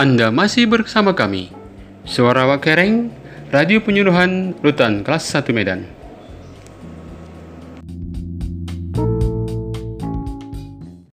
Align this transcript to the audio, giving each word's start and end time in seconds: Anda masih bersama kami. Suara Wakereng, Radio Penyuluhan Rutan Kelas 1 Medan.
Anda 0.00 0.32
masih 0.32 0.64
bersama 0.64 1.12
kami. 1.12 1.52
Suara 2.08 2.48
Wakereng, 2.48 3.12
Radio 3.52 3.84
Penyuluhan 3.84 4.56
Rutan 4.64 5.04
Kelas 5.04 5.28
1 5.28 5.52
Medan. 5.52 5.99